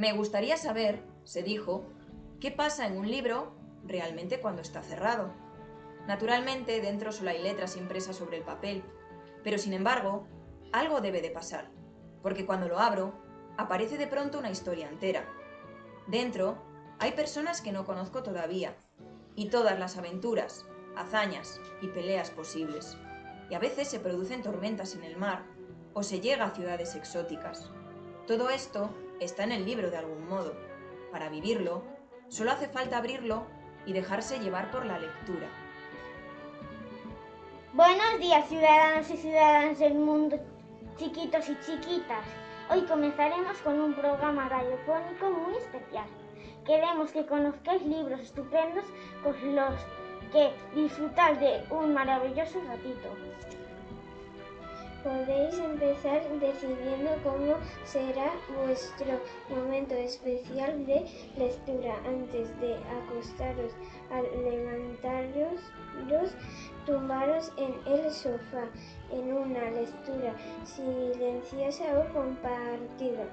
[0.00, 1.84] Me gustaría saber, se dijo,
[2.40, 3.52] qué pasa en un libro
[3.84, 5.30] realmente cuando está cerrado.
[6.06, 8.82] Naturalmente, dentro solo hay letras impresas sobre el papel,
[9.44, 10.26] pero sin embargo,
[10.72, 11.68] algo debe de pasar,
[12.22, 13.12] porque cuando lo abro,
[13.58, 15.28] aparece de pronto una historia entera.
[16.06, 16.56] Dentro
[16.98, 18.74] hay personas que no conozco todavía,
[19.36, 20.64] y todas las aventuras,
[20.96, 22.96] hazañas y peleas posibles.
[23.50, 25.44] Y a veces se producen tormentas en el mar,
[25.92, 27.70] o se llega a ciudades exóticas.
[28.26, 30.54] Todo esto está en el libro de algún modo.
[31.12, 31.82] Para vivirlo,
[32.28, 33.44] solo hace falta abrirlo
[33.84, 35.48] y dejarse llevar por la lectura.
[37.74, 40.38] Buenos días, ciudadanos y ciudadanas del mundo,
[40.96, 42.24] chiquitos y chiquitas.
[42.70, 46.06] Hoy comenzaremos con un programa radiofónico muy especial.
[46.64, 48.84] Queremos que conozcáis libros estupendos
[49.22, 49.74] con los
[50.32, 53.08] que disfrutar de un maravilloso ratito.
[55.02, 61.06] Podéis empezar decidiendo cómo será vuestro momento especial de
[61.38, 61.96] lectura.
[62.06, 63.72] Antes de acostaros,
[64.10, 65.60] al levantaros,
[66.84, 68.68] tumbaros en el sofá.
[69.10, 70.34] En una lectura
[70.64, 73.24] silenciosa o compartida.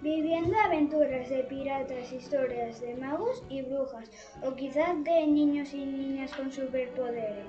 [0.00, 4.10] Viviendo aventuras de piratas, historias de magos y brujas,
[4.42, 7.46] o quizás de niños y niñas con superpoderes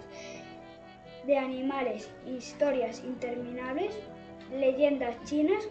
[1.25, 3.97] de animales, historias interminables,
[4.51, 5.67] leyendas chinas,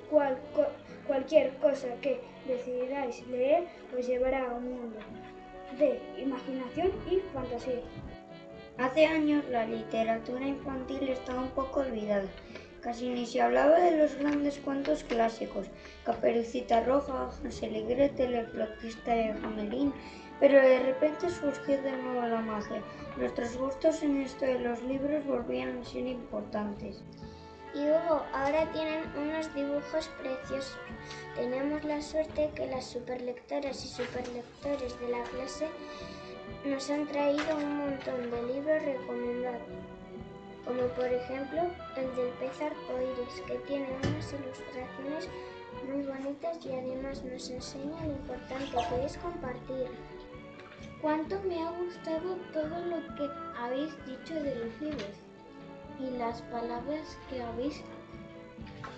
[1.06, 3.64] cualquier cosa que decidáis leer
[3.96, 4.98] os llevará a un mundo
[5.78, 7.82] de imaginación y fantasía.
[8.78, 12.28] Hace años la literatura infantil estaba un poco olvidada.
[12.80, 15.68] Casi ni se hablaba de los grandes cuentos clásicos,
[16.04, 19.92] Caperucita Roja, Hansel y Gretel, el flotista de Hamelin,
[20.42, 22.82] pero de repente surgió de nuevo la magia.
[23.16, 27.00] Nuestros gustos en esto de los libros volvían a ser importantes.
[27.72, 30.76] Y Hugo, ahora tienen unos dibujos preciosos.
[31.36, 35.68] Tenemos la suerte que las superlectoras y superlectores de la clase
[36.64, 39.62] nos han traído un montón de libros recomendados,
[40.66, 45.28] como por ejemplo el del pez arcoíris, que tiene unas ilustraciones
[45.86, 49.86] muy bonitas y además nos enseña lo importante que es compartir.
[51.02, 55.16] Cuánto me ha gustado todo lo que habéis dicho de los libros
[55.98, 57.82] y las palabras que habéis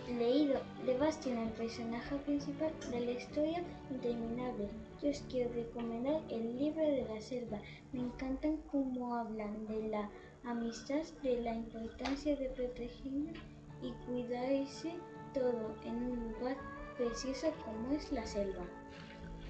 [0.06, 4.68] leído de Bastian, el personaje principal de la historia interminable.
[5.02, 7.58] Yo os quiero recomendar el libro de la selva.
[7.94, 10.10] Me encantan cómo hablan de la
[10.44, 13.38] amistad, de la importancia de protegernos
[13.80, 14.92] y cuidarse
[15.32, 16.58] todo en un lugar
[16.98, 18.64] precioso como es la selva.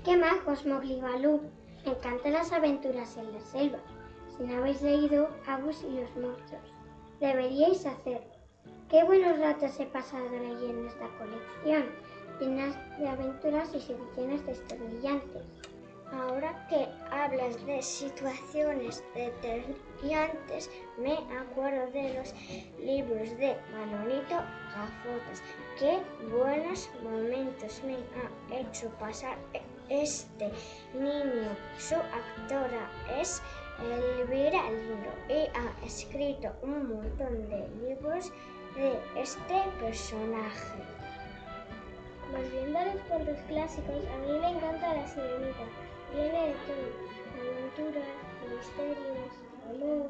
[0.04, 1.41] ¡Qué majos, Baloo!
[1.84, 3.78] Me encantan las aventuras en la selva.
[4.37, 6.72] Si no habéis leído Agus y los monstruos,
[7.21, 8.34] deberíais hacerlo.
[8.89, 11.84] Qué buenos ratos he pasado leyendo esta colección,
[12.41, 15.43] llenas de aventuras y seducciones de estos brillantes.
[16.12, 22.34] Ahora que hablas de situaciones determinantes, me acuerdo de los
[22.78, 24.37] libros de Manolito
[24.75, 25.43] Gafotas.
[25.78, 27.97] Qué buenos momentos me
[28.55, 29.37] ha hecho pasar
[29.89, 30.50] este
[30.95, 31.56] niño.
[31.78, 32.91] Su actora
[33.21, 33.43] es
[33.81, 38.33] Elvira Lindo y ha escrito un montón de libros
[38.77, 40.83] de este personaje.
[42.33, 45.67] Volviendo a los cuentos clásicos, a mí me encanta la sirenita.
[46.12, 46.95] Tiene de todo,
[47.41, 49.33] aventuras, misterios,
[49.69, 50.09] amor,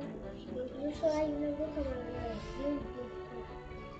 [0.55, 2.35] incluso hay una bruja malvada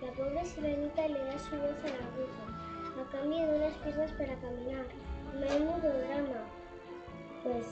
[0.03, 2.45] La pobre sirenita le da su voz a la bruja,
[3.01, 4.87] a cambio de unas piernas para caminar.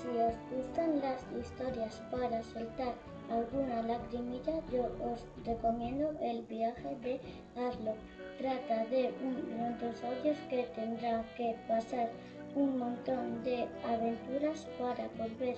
[0.01, 2.95] Si os gustan las historias para soltar
[3.31, 7.21] alguna lacrimilla, yo os recomiendo El viaje de
[7.57, 7.95] Arlo.
[8.39, 12.09] Trata de un brontosaurio que tendrá que pasar
[12.55, 15.57] un montón de aventuras para volver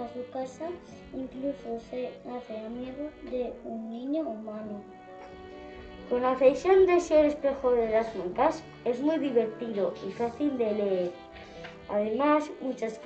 [0.00, 0.68] a su casa,
[1.12, 4.82] incluso se hace amigo de un niño humano.
[6.08, 8.62] ¿Conocéis el deseo espejo de las montas?
[8.84, 11.12] Es muy divertido y fácil de leer.
[11.88, 12.98] Además, muchas,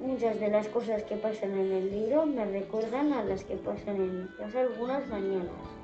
[0.00, 3.96] muchas de las cosas que pasan en el libro me recuerdan a las que pasan
[3.96, 5.78] en mi casa algunas mañanas.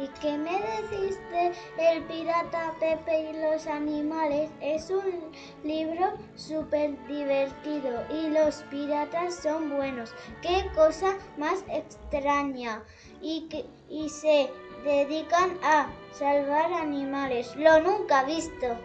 [0.00, 4.48] ¿Y qué me decís de El pirata Pepe y los animales?
[4.60, 5.32] Es un
[5.64, 10.14] libro súper divertido y los piratas son buenos.
[10.40, 12.84] ¡Qué cosa más extraña!
[13.20, 14.48] Y, que, y se
[14.84, 17.56] dedican a salvar animales.
[17.56, 18.76] Lo nunca visto.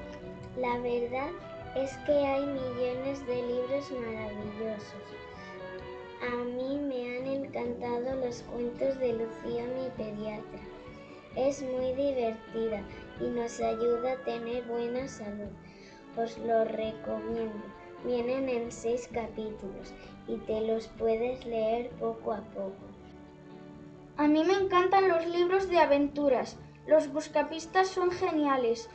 [0.57, 1.29] La verdad
[1.75, 5.23] es que hay millones de libros maravillosos.
[6.21, 10.59] A mí me han encantado los cuentos de Lucía, mi pediatra.
[11.35, 12.83] Es muy divertida
[13.19, 15.49] y nos ayuda a tener buena salud.
[16.15, 17.63] os lo recomiendo.
[18.05, 19.93] Vienen en seis capítulos
[20.27, 22.85] y te los puedes leer poco a poco.
[24.15, 26.57] A mí me encantan los libros de aventuras.
[26.85, 28.89] Los buscapistas son geniales.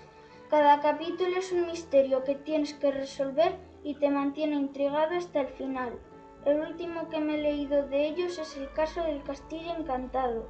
[0.51, 5.49] Cada capítulo es un misterio que tienes que resolver y te mantiene intrigado hasta el
[5.49, 5.99] final.
[6.47, 10.49] El último que me he leído de ellos es el caso del castillo encantado.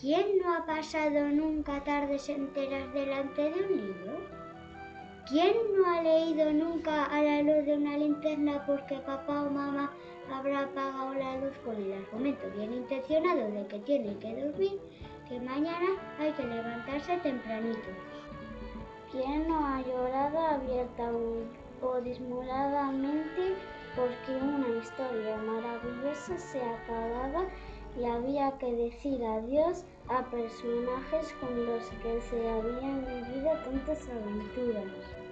[0.00, 4.12] ¿Quién no ha pasado nunca tardes enteras delante de un libro?
[5.28, 9.92] ¿Quién no ha leído nunca a la luz de una linterna porque papá o mamá
[10.32, 14.80] habrá apagado la luz con el argumento bien intencionado de que tiene que dormir,
[15.28, 17.90] que mañana hay que levantarse tempranito?
[19.16, 21.10] ¿Quién no ha llorado abierta
[21.80, 23.56] o disimuladamente
[23.96, 27.46] porque una historia maravillosa se acababa
[27.98, 34.84] y había que decir adiós a personajes con los que se habían vivido tantas aventuras.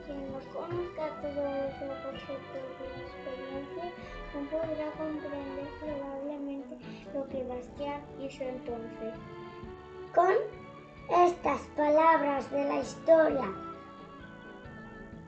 [0.06, 3.92] Quien no conozca todo eso por de la experiencia
[4.32, 6.78] no podrá comprender probablemente
[7.12, 9.12] lo que Bastián hizo entonces.
[10.14, 10.32] Con
[11.10, 13.63] estas palabras de la historia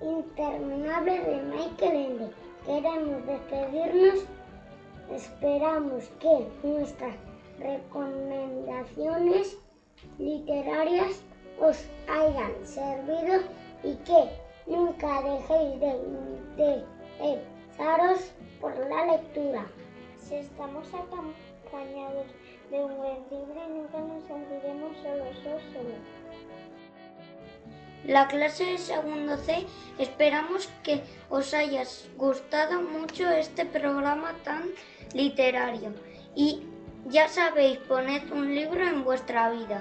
[0.07, 2.31] interminable de Michael Ende,
[2.65, 4.25] queremos despedirnos.
[5.11, 7.15] Esperamos que nuestras
[7.59, 9.57] recomendaciones
[10.19, 11.23] literarias
[11.61, 13.41] os hayan servido
[13.83, 14.31] y que
[14.67, 16.85] nunca dejéis de
[17.19, 19.67] interesaros por la lectura.
[20.19, 22.27] Si estamos acompañados
[22.71, 26.01] de un buen libro, nunca nos sentiremos solos o solos.
[28.07, 29.67] La clase de segundo C,
[29.99, 31.83] esperamos que os haya
[32.17, 34.63] gustado mucho este programa tan
[35.13, 35.93] literario
[36.37, 36.63] y
[37.07, 39.81] ya sabéis, poned un libro en vuestra vida.